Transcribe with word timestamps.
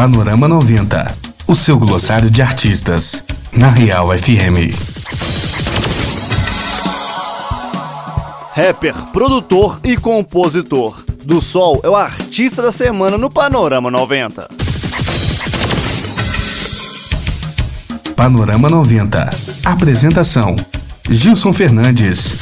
Panorama 0.00 0.48
90, 0.48 1.14
o 1.46 1.54
seu 1.54 1.78
glossário 1.78 2.30
de 2.30 2.40
artistas, 2.40 3.22
na 3.52 3.68
Real 3.68 4.08
FM. 4.08 4.72
Rapper, 8.54 8.94
produtor 9.12 9.78
e 9.84 9.98
compositor. 9.98 11.04
Do 11.22 11.42
Sol 11.42 11.82
é 11.84 11.88
o 11.90 11.94
artista 11.94 12.62
da 12.62 12.72
semana 12.72 13.18
no 13.18 13.28
Panorama 13.28 13.90
90. 13.90 14.48
Panorama 18.16 18.70
90. 18.70 19.28
Apresentação: 19.66 20.56
Gilson 21.10 21.52
Fernandes. 21.52 22.36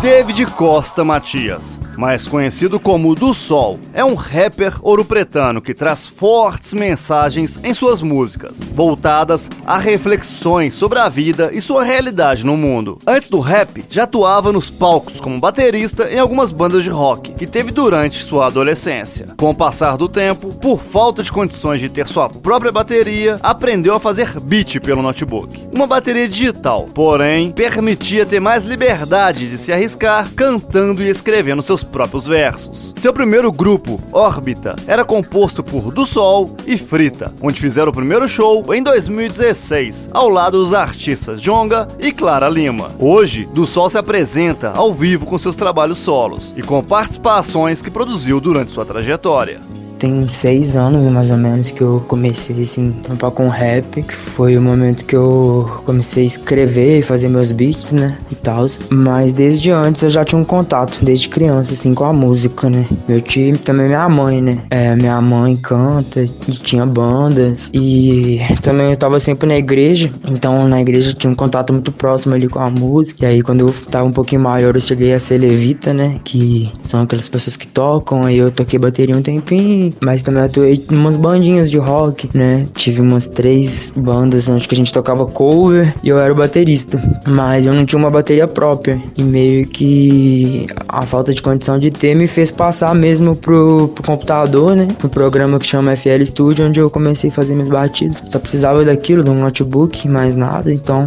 David 0.00 0.46
Costa 0.46 1.04
Matias 1.04 1.78
mais 1.98 2.28
conhecido 2.28 2.78
como 2.78 3.14
Do 3.14 3.32
Sol, 3.32 3.78
é 3.92 4.04
um 4.04 4.14
rapper 4.14 4.74
ouro-pretano 4.82 5.60
que 5.60 5.74
traz 5.74 6.06
fortes 6.06 6.74
mensagens 6.74 7.58
em 7.62 7.72
suas 7.72 8.02
músicas, 8.02 8.58
voltadas 8.72 9.48
a 9.66 9.78
reflexões 9.78 10.74
sobre 10.74 10.98
a 10.98 11.08
vida 11.08 11.50
e 11.52 11.60
sua 11.60 11.82
realidade 11.82 12.44
no 12.44 12.56
mundo. 12.56 12.98
Antes 13.06 13.30
do 13.30 13.40
rap, 13.40 13.84
já 13.88 14.04
atuava 14.04 14.52
nos 14.52 14.70
palcos 14.70 15.20
como 15.20 15.40
baterista 15.40 16.10
em 16.10 16.18
algumas 16.18 16.52
bandas 16.52 16.84
de 16.84 16.90
rock, 16.90 17.32
que 17.34 17.46
teve 17.46 17.70
durante 17.70 18.22
sua 18.22 18.46
adolescência. 18.46 19.26
Com 19.36 19.50
o 19.50 19.54
passar 19.54 19.96
do 19.96 20.08
tempo, 20.08 20.54
por 20.54 20.82
falta 20.82 21.22
de 21.22 21.32
condições 21.32 21.80
de 21.80 21.88
ter 21.88 22.06
sua 22.06 22.28
própria 22.28 22.72
bateria, 22.72 23.38
aprendeu 23.42 23.94
a 23.94 24.00
fazer 24.00 24.38
beat 24.40 24.80
pelo 24.80 25.02
notebook. 25.02 25.62
Uma 25.74 25.86
bateria 25.86 26.28
digital, 26.28 26.88
porém, 26.94 27.50
permitia 27.50 28.26
ter 28.26 28.40
mais 28.40 28.64
liberdade 28.64 29.48
de 29.48 29.58
se 29.58 29.72
arriscar 29.72 30.28
cantando 30.34 31.02
e 31.02 31.08
escrevendo 31.08 31.62
seus 31.62 31.82
próprios 31.86 32.26
versos. 32.26 32.92
Seu 32.96 33.12
primeiro 33.12 33.50
grupo, 33.52 34.00
Órbita, 34.12 34.76
era 34.86 35.04
composto 35.04 35.62
por 35.62 35.92
Do 35.92 36.04
Sol 36.04 36.54
e 36.66 36.76
Frita, 36.76 37.32
onde 37.40 37.60
fizeram 37.60 37.90
o 37.90 37.94
primeiro 37.94 38.28
show 38.28 38.74
em 38.74 38.82
2016, 38.82 40.10
ao 40.12 40.28
lado 40.28 40.62
dos 40.62 40.74
artistas 40.74 41.40
Jonga 41.40 41.88
e 41.98 42.12
Clara 42.12 42.48
Lima. 42.48 42.90
Hoje, 42.98 43.46
Do 43.46 43.66
Sol 43.66 43.88
se 43.88 43.98
apresenta 43.98 44.70
ao 44.70 44.92
vivo 44.92 45.26
com 45.26 45.38
seus 45.38 45.56
trabalhos 45.56 45.98
solos 45.98 46.52
e 46.56 46.62
com 46.62 46.82
participações 46.82 47.80
que 47.80 47.90
produziu 47.90 48.40
durante 48.40 48.70
sua 48.70 48.84
trajetória 48.84 49.60
tem 49.98 50.26
seis 50.28 50.76
anos 50.76 51.04
mais 51.04 51.30
ou 51.30 51.36
menos 51.36 51.70
que 51.70 51.82
eu 51.82 52.02
comecei 52.06 52.60
assim, 52.60 52.94
a 52.98 53.02
trampar 53.02 53.30
com 53.30 53.48
rap, 53.48 54.02
que 54.02 54.14
foi 54.14 54.56
o 54.56 54.62
momento 54.62 55.04
que 55.04 55.16
eu 55.16 55.80
comecei 55.84 56.22
a 56.24 56.26
escrever 56.26 56.98
e 56.98 57.02
fazer 57.02 57.28
meus 57.28 57.52
beats, 57.52 57.92
né, 57.92 58.18
e 58.30 58.34
tal. 58.34 58.66
Mas 58.90 59.32
desde 59.32 59.70
antes 59.70 60.02
eu 60.02 60.10
já 60.10 60.24
tinha 60.24 60.40
um 60.40 60.44
contato, 60.44 60.98
desde 61.04 61.28
criança, 61.28 61.74
assim, 61.74 61.94
com 61.94 62.04
a 62.04 62.12
música, 62.12 62.68
né. 62.70 62.84
Meu 63.08 63.20
tio, 63.20 63.58
também 63.58 63.86
minha 63.86 64.08
mãe, 64.08 64.40
né. 64.40 64.58
É, 64.70 64.94
minha 64.96 65.20
mãe 65.20 65.56
canta 65.56 66.22
e 66.22 66.52
tinha 66.52 66.86
bandas 66.86 67.70
e 67.72 68.40
também 68.62 68.90
eu 68.90 68.96
tava 68.96 69.20
sempre 69.20 69.48
na 69.48 69.56
igreja, 69.56 70.10
então 70.28 70.68
na 70.68 70.80
igreja 70.80 71.12
tinha 71.12 71.30
um 71.30 71.34
contato 71.34 71.72
muito 71.72 71.92
próximo 71.92 72.34
ali 72.34 72.48
com 72.48 72.60
a 72.60 72.70
música. 72.70 73.24
E 73.24 73.28
aí 73.28 73.42
quando 73.42 73.60
eu 73.60 73.74
tava 73.90 74.06
um 74.06 74.12
pouquinho 74.12 74.40
maior 74.40 74.74
eu 74.74 74.80
cheguei 74.80 75.14
a 75.14 75.20
ser 75.20 75.38
levita, 75.38 75.92
né, 75.92 76.18
que 76.24 76.70
são 76.82 77.02
aquelas 77.02 77.28
pessoas 77.28 77.56
que 77.56 77.66
tocam, 77.66 78.24
aí 78.24 78.38
eu 78.38 78.50
toquei 78.50 78.78
bateria 78.78 79.16
um 79.16 79.22
tempinho 79.22 79.85
mas 80.00 80.22
também 80.22 80.42
atuei 80.42 80.84
em 80.90 80.94
umas 80.94 81.16
bandinhas 81.16 81.70
de 81.70 81.78
rock, 81.78 82.28
né? 82.34 82.66
Tive 82.74 83.00
umas 83.00 83.26
três 83.26 83.92
bandas 83.96 84.48
onde 84.48 84.66
que 84.66 84.74
a 84.74 84.78
gente 84.78 84.92
tocava 84.92 85.26
cover 85.26 85.94
e 86.02 86.08
eu 86.08 86.18
era 86.18 86.32
o 86.32 86.36
baterista, 86.36 87.00
mas 87.26 87.66
eu 87.66 87.74
não 87.74 87.84
tinha 87.84 87.98
uma 87.98 88.10
bateria 88.10 88.46
própria 88.46 89.00
e 89.16 89.22
meio 89.22 89.66
que 89.66 90.66
a 90.88 91.02
falta 91.02 91.32
de 91.32 91.42
condição 91.42 91.78
de 91.78 91.90
ter 91.90 92.14
me 92.14 92.26
fez 92.26 92.50
passar 92.50 92.94
mesmo 92.94 93.36
pro, 93.36 93.88
pro 93.88 94.04
computador, 94.04 94.76
né? 94.76 94.88
Pro 94.98 95.08
programa 95.08 95.58
que 95.58 95.66
chama 95.66 95.96
FL 95.96 96.24
Studio, 96.24 96.66
onde 96.66 96.80
eu 96.80 96.90
comecei 96.90 97.30
a 97.30 97.32
fazer 97.32 97.54
minhas 97.54 97.68
batidas. 97.68 98.22
Só 98.26 98.38
precisava 98.38 98.84
daquilo, 98.84 99.22
de 99.22 99.30
um 99.30 99.40
notebook, 99.40 100.08
mais 100.08 100.36
nada, 100.36 100.72
então 100.72 101.06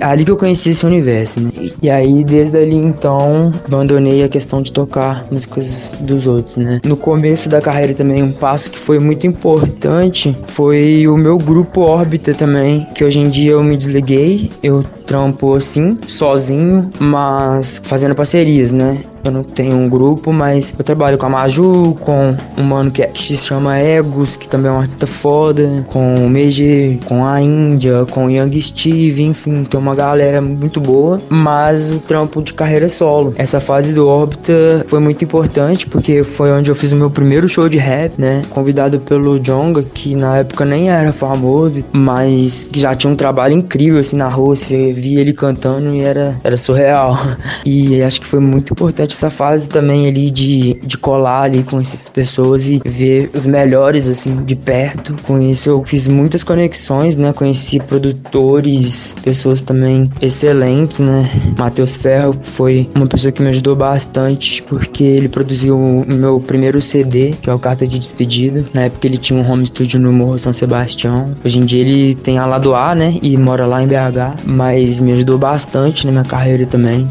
ali 0.00 0.24
que 0.24 0.30
eu 0.30 0.36
conheci 0.36 0.70
esse 0.70 0.84
universo, 0.84 1.40
né? 1.40 1.50
E 1.82 1.90
aí 1.90 2.24
desde 2.24 2.58
ali 2.58 2.76
então 2.76 3.52
abandonei 3.66 4.22
a 4.22 4.28
questão 4.28 4.62
de 4.62 4.72
tocar 4.72 5.24
músicas 5.30 5.90
dos 6.00 6.26
outros, 6.26 6.56
né? 6.56 6.80
No 6.84 6.96
começo 6.96 7.48
da 7.48 7.60
carreira 7.60 7.94
também 7.94 8.19
um 8.22 8.32
passo 8.32 8.70
que 8.70 8.78
foi 8.78 8.98
muito 8.98 9.26
importante 9.26 10.36
foi 10.48 11.06
o 11.06 11.16
meu 11.16 11.38
grupo 11.38 11.82
Órbita 11.82 12.34
também, 12.34 12.86
que 12.94 13.04
hoje 13.04 13.20
em 13.20 13.28
dia 13.28 13.52
eu 13.52 13.62
me 13.62 13.76
desliguei, 13.76 14.50
eu 14.62 14.82
trampo 15.06 15.54
assim, 15.54 15.98
sozinho, 16.06 16.90
mas 16.98 17.80
fazendo 17.84 18.14
parcerias, 18.14 18.72
né? 18.72 18.98
Eu 19.24 19.30
não 19.30 19.42
tenho 19.42 19.76
um 19.76 19.88
grupo, 19.88 20.32
mas 20.32 20.74
eu 20.78 20.84
trabalho 20.84 21.18
com 21.18 21.26
a 21.26 21.28
Maju, 21.28 21.96
com 22.00 22.36
um 22.56 22.62
mano 22.62 22.90
que, 22.90 23.02
é, 23.02 23.06
que 23.06 23.22
se 23.22 23.36
chama 23.36 23.78
Egos, 23.78 24.36
que 24.36 24.48
também 24.48 24.70
é 24.70 24.74
um 24.74 24.80
artista 24.80 25.06
foda, 25.06 25.84
com 25.88 26.26
o 26.26 26.30
Meiji, 26.30 26.98
com 27.04 27.24
a 27.24 27.40
Índia, 27.40 28.06
com 28.10 28.26
o 28.26 28.30
Young 28.30 28.60
Steve, 28.60 29.22
enfim, 29.22 29.64
tem 29.64 29.78
uma 29.78 29.94
galera 29.94 30.40
muito 30.40 30.80
boa, 30.80 31.18
mas 31.28 31.92
o 31.92 31.98
trampo 31.98 32.42
de 32.42 32.54
carreira 32.54 32.88
solo. 32.88 33.34
Essa 33.36 33.60
fase 33.60 33.92
do 33.92 34.06
Órbita 34.06 34.84
foi 34.86 35.00
muito 35.00 35.24
importante 35.24 35.86
porque 35.86 36.22
foi 36.24 36.50
onde 36.50 36.70
eu 36.70 36.74
fiz 36.74 36.92
o 36.92 36.96
meu 36.96 37.10
primeiro 37.10 37.48
show 37.48 37.68
de 37.68 37.78
rap, 37.78 38.12
né? 38.18 38.42
Convidado 38.50 39.00
pelo 39.00 39.38
Jonga, 39.38 39.82
que 39.82 40.14
na 40.14 40.38
época 40.38 40.64
nem 40.64 40.90
era 40.90 41.12
famoso, 41.12 41.84
mas 41.92 42.68
que 42.72 42.80
já 42.80 42.94
tinha 42.94 43.12
um 43.12 43.16
trabalho 43.16 43.54
incrível 43.54 44.00
assim 44.00 44.16
na 44.16 44.28
rua, 44.28 44.56
você 44.56 44.92
via 44.92 45.20
ele 45.20 45.32
cantando 45.32 45.94
e 45.94 46.00
era, 46.00 46.34
era 46.42 46.56
surreal. 46.56 47.18
E 47.64 48.02
acho 48.02 48.20
que 48.20 48.26
foi 48.26 48.40
muito 48.40 48.72
importante 48.72 49.09
durante 49.10 49.14
essa 49.14 49.30
fase 49.30 49.68
também 49.68 50.06
ali 50.06 50.30
de, 50.30 50.74
de 50.82 50.96
colar 50.96 51.42
ali 51.42 51.62
com 51.62 51.80
essas 51.80 52.08
pessoas 52.08 52.68
e 52.68 52.80
ver 52.84 53.30
os 53.34 53.44
melhores 53.44 54.08
assim 54.08 54.44
de 54.44 54.54
perto. 54.54 55.16
Com 55.24 55.40
isso 55.40 55.68
eu 55.68 55.84
fiz 55.84 56.06
muitas 56.06 56.44
conexões, 56.44 57.16
né? 57.16 57.32
Conheci 57.32 57.80
produtores, 57.80 59.14
pessoas 59.22 59.62
também 59.62 60.10
excelentes, 60.22 61.00
né? 61.00 61.28
Matheus 61.58 61.96
Ferro 61.96 62.34
foi 62.42 62.88
uma 62.94 63.06
pessoa 63.06 63.32
que 63.32 63.42
me 63.42 63.48
ajudou 63.48 63.74
bastante 63.74 64.62
porque 64.62 65.02
ele 65.02 65.28
produziu 65.28 65.76
o 65.76 66.04
meu 66.06 66.40
primeiro 66.40 66.80
CD, 66.80 67.34
que 67.40 67.50
é 67.50 67.54
o 67.54 67.58
Carta 67.58 67.86
de 67.86 67.98
Despedida. 67.98 68.64
Na 68.72 68.82
época 68.82 69.06
ele 69.06 69.18
tinha 69.18 69.38
um 69.38 69.50
home 69.50 69.66
studio 69.66 69.98
no 69.98 70.12
Morro 70.12 70.38
São 70.38 70.52
Sebastião. 70.52 71.34
Hoje 71.44 71.58
em 71.58 71.64
dia 71.64 71.80
ele 71.80 72.14
tem 72.14 72.38
a 72.38 72.46
lado 72.46 72.74
A, 72.74 72.94
né? 72.94 73.18
E 73.22 73.36
mora 73.36 73.66
lá 73.66 73.82
em 73.82 73.86
BH, 73.86 74.44
mas 74.44 75.00
me 75.00 75.12
ajudou 75.12 75.38
bastante 75.38 76.06
na 76.06 76.12
minha 76.12 76.24
carreira 76.24 76.66
também. 76.66 77.08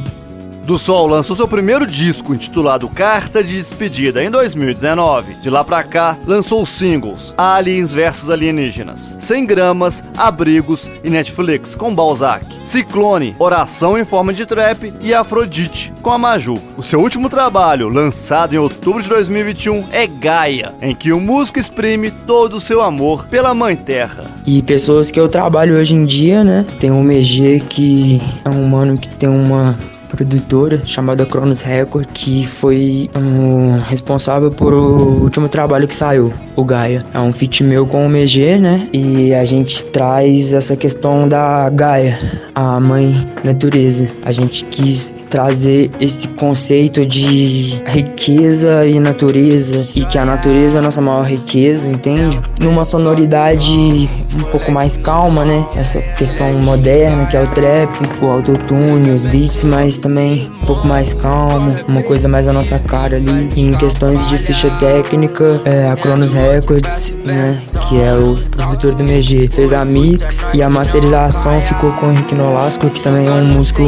Do 0.69 0.77
Sol 0.77 1.07
lançou 1.07 1.35
seu 1.35 1.47
primeiro 1.47 1.87
disco, 1.87 2.31
intitulado 2.31 2.87
Carta 2.87 3.43
de 3.43 3.57
Despedida, 3.57 4.23
em 4.23 4.29
2019. 4.29 5.33
De 5.41 5.49
lá 5.49 5.63
pra 5.63 5.83
cá, 5.83 6.15
lançou 6.27 6.63
singles 6.63 7.33
Aliens 7.35 7.91
vs 7.91 8.29
Alienígenas, 8.29 9.15
100 9.19 9.47
Gramas, 9.47 10.03
Abrigos 10.15 10.87
e 11.03 11.09
Netflix, 11.09 11.75
com 11.75 11.95
Balzac, 11.95 12.45
Ciclone, 12.65 13.33
Oração 13.39 13.97
em 13.97 14.05
Forma 14.05 14.31
de 14.31 14.45
Trap 14.45 14.93
e 15.01 15.11
Afrodite, 15.11 15.91
com 16.03 16.11
a 16.11 16.19
Maju. 16.19 16.61
O 16.77 16.83
seu 16.83 16.99
último 16.99 17.29
trabalho, 17.29 17.89
lançado 17.89 18.53
em 18.53 18.59
outubro 18.59 19.01
de 19.01 19.09
2021, 19.09 19.85
é 19.91 20.05
Gaia, 20.05 20.75
em 20.83 20.93
que 20.93 21.11
o 21.11 21.19
músico 21.19 21.57
exprime 21.57 22.11
todo 22.11 22.57
o 22.57 22.61
seu 22.61 22.83
amor 22.83 23.25
pela 23.25 23.55
Mãe 23.55 23.75
Terra. 23.75 24.25
E 24.45 24.61
pessoas 24.61 25.09
que 25.09 25.19
eu 25.19 25.27
trabalho 25.27 25.79
hoje 25.79 25.95
em 25.95 26.05
dia, 26.05 26.43
né? 26.43 26.63
Tem 26.79 26.91
o 26.91 27.01
Megê, 27.01 27.59
que 27.59 28.21
é 28.45 28.49
um 28.49 28.67
mano 28.67 28.99
que 28.99 29.09
tem 29.09 29.27
uma 29.27 29.75
produtora 30.09 30.81
chamada 30.85 31.25
Cronos 31.25 31.61
Record, 31.61 32.07
que 32.13 32.45
foi 32.45 33.09
um, 33.15 33.79
responsável 33.79 34.51
por 34.51 34.73
o 34.73 35.21
último 35.21 35.47
trabalho 35.47 35.87
que 35.87 35.95
saiu, 35.95 36.33
o 36.55 36.63
Gaia. 36.63 37.05
É 37.13 37.19
um 37.19 37.31
feat 37.31 37.63
meu 37.63 37.85
com 37.85 38.05
o 38.05 38.09
MG, 38.09 38.57
né? 38.57 38.87
E 38.91 39.33
a 39.33 39.45
gente 39.45 39.83
traz 39.85 40.53
essa 40.53 40.75
questão 40.75 41.29
da 41.29 41.69
Gaia, 41.69 42.19
a 42.53 42.79
mãe 42.79 43.23
natureza. 43.43 44.09
A 44.25 44.31
gente 44.31 44.65
quis 44.65 45.15
trazer 45.29 45.91
esse 45.99 46.27
conceito 46.29 47.05
de 47.05 47.81
riqueza 47.85 48.85
e 48.85 48.99
natureza 48.99 49.87
e 49.95 50.05
que 50.05 50.17
a 50.17 50.25
natureza 50.25 50.77
é 50.77 50.79
a 50.79 50.83
nossa 50.83 51.01
maior 51.01 51.25
riqueza, 51.25 51.87
entende? 51.87 52.39
Numa 52.59 52.83
sonoridade 52.83 54.09
um 54.35 54.43
pouco 54.51 54.71
mais 54.71 54.97
calma, 54.97 55.45
né? 55.45 55.67
Essa 55.75 56.01
questão 56.01 56.51
moderna 56.61 57.25
que 57.25 57.35
é 57.35 57.43
o 57.43 57.47
trap, 57.47 57.89
o 58.21 58.27
autotune, 58.27 59.11
os 59.11 59.23
beats, 59.23 59.63
mas 59.63 59.97
também 59.97 60.51
um 60.61 60.65
pouco 60.65 60.87
mais 60.87 61.13
calmo, 61.13 61.75
uma 61.87 62.03
coisa 62.03 62.27
mais 62.27 62.47
a 62.47 62.53
nossa 62.53 62.79
cara 62.79 63.17
ali. 63.17 63.47
E 63.55 63.61
em 63.61 63.73
questões 63.73 64.27
de 64.27 64.37
ficha 64.37 64.69
técnica, 64.79 65.61
é, 65.65 65.89
a 65.89 65.95
Cronos 65.95 66.33
Records, 66.33 67.15
né, 67.25 67.57
que 67.87 67.99
é 67.99 68.13
o 68.13 68.39
produtor 68.55 68.93
do 68.93 69.03
MG, 69.03 69.47
fez 69.49 69.73
a 69.73 69.83
mix 69.83 70.45
e 70.53 70.61
a 70.61 70.69
masterização 70.69 71.61
ficou 71.61 71.91
com 71.93 72.07
o 72.07 72.11
Henrique 72.11 72.35
Nolasco, 72.35 72.89
que 72.89 73.01
também 73.01 73.27
é 73.27 73.31
um 73.31 73.45
músico 73.45 73.79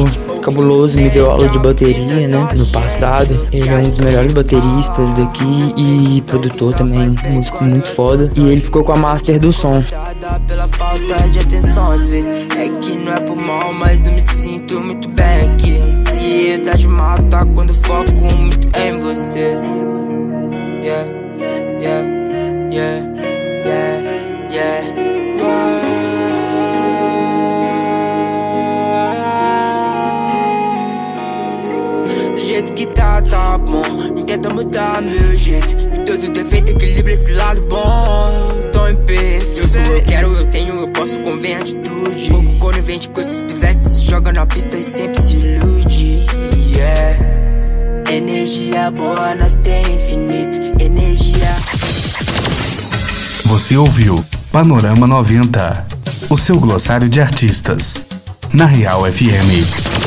cabuloso, 0.42 0.98
me 0.98 1.10
deu 1.10 1.30
aula 1.30 1.48
de 1.48 1.60
bateria, 1.60 2.28
né, 2.28 2.50
no 2.56 2.66
passado. 2.68 3.48
Ele 3.52 3.70
é 3.70 3.78
um 3.78 3.90
dos 3.90 4.00
melhores 4.00 4.32
bateristas 4.32 5.16
daqui 5.16 5.74
e 5.78 6.22
produtor 6.24 6.74
também, 6.74 7.16
um 7.26 7.32
músico 7.32 7.64
muito 7.64 7.90
foda. 7.90 8.28
E 8.36 8.40
ele 8.40 8.62
ficou 8.62 8.84
com 8.84 8.94
a 8.94 8.98
master 8.98 9.40
do 9.40 9.54
som 9.54 9.84
pela 10.39 10.68
falta 10.68 11.16
de 11.30 11.39
atenção 11.39 11.92
às 11.92 12.07
vezes. 12.07 12.31
É 12.56 12.69
que 12.69 13.00
não 13.01 13.13
é 13.13 13.22
por 13.22 13.42
mal, 13.45 13.74
mas 13.74 14.01
não 14.01 14.13
me 14.13 14.22
sinto 14.22 14.81
muito 14.81 15.10
bem 15.10 15.51
aqui. 15.54 15.78
Ansiedade 15.78 16.88
mata 16.88 17.45
quando 17.54 17.74
foco 17.74 18.12
muito 18.19 18.68
em 18.78 19.00
vocês. 19.00 19.62
Yeah, 20.83 21.10
yeah, 21.80 22.07
yeah, 22.72 23.06
yeah, 23.63 24.51
yeah. 24.51 25.01
jeito 32.51 32.74
que 32.74 32.86
tá, 32.88 33.22
tá 33.22 33.57
bom. 33.57 33.81
Não 33.81 34.25
tenta 34.25 34.50
mudar 34.54 35.01
meu 35.01 35.38
jeito. 35.38 36.04
Todo 36.06 36.30
defeito 36.30 36.72
é 36.72 36.74
equilibra 36.74 37.13
esse 37.13 37.31
lado 37.34 37.68
bom. 37.68 38.71
Peso. 39.00 39.60
Eu 39.60 39.68
sou, 39.68 39.82
eu 39.82 40.02
quero, 40.04 40.34
eu 40.34 40.48
tenho, 40.48 40.76
eu 40.82 40.88
posso 40.90 41.24
convém 41.24 41.56
atitude. 41.56 42.30
Pouco 42.30 42.56
conivente 42.58 43.10
com 43.10 43.22
esses 43.22 43.40
pivetes. 43.42 43.92
Se 43.92 44.06
joga 44.06 44.34
na 44.34 44.46
pista 44.46 44.78
e 44.78 44.84
sempre 44.84 45.22
se 45.22 45.38
ilude. 45.38 46.26
Yeah. 46.76 47.16
Energia 48.12 48.92
boa, 48.92 49.36
nós 49.36 49.56
tem 49.56 49.82
infinito. 49.96 50.60
Energia. 50.82 51.56
Você 53.46 53.78
ouviu 53.78 54.24
Panorama 54.52 55.08
90, 55.08 55.88
o 56.30 56.38
seu 56.38 56.60
glossário 56.60 57.08
de 57.08 57.22
artistas. 57.22 58.02
Na 58.52 58.66
Real 58.66 59.10
FM. 59.10 60.00